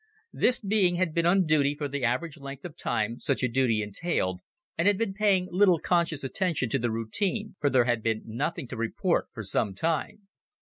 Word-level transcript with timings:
This 0.33 0.59
being 0.59 0.95
had 0.95 1.13
been 1.13 1.27
on 1.27 1.45
duty 1.45 1.75
for 1.75 1.87
the 1.87 2.03
average 2.03 2.35
length 2.39 2.65
of 2.65 2.75
time 2.75 3.19
such 3.19 3.43
a 3.43 3.47
duty 3.47 3.83
entailed 3.83 4.41
and 4.75 4.87
had 4.87 4.97
been 4.97 5.13
paying 5.13 5.47
little 5.51 5.77
conscious 5.77 6.23
attention 6.23 6.69
to 6.69 6.79
the 6.79 6.89
routine 6.89 7.55
for 7.59 7.69
there 7.69 7.85
had 7.85 8.01
been 8.01 8.23
nothing 8.25 8.67
to 8.69 8.75
report 8.77 9.27
for 9.31 9.43
some 9.43 9.75
time. 9.75 10.27